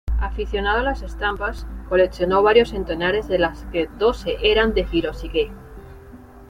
Aficionado 0.19 0.79
a 0.79 0.81
las 0.81 1.03
estampas, 1.03 1.67
coleccionó 1.87 2.41
varios 2.41 2.69
centenares 2.69 3.27
de 3.27 3.37
las 3.37 3.65
que 3.71 3.85
doce 3.99 4.35
eran 4.41 4.73
de 4.73 4.87
Hiroshige. 4.91 5.51